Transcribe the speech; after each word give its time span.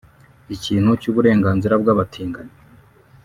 ikintu 0.55 0.89
cy’uburenganzira 1.01 1.73
bw’abatinganyi 1.81 2.55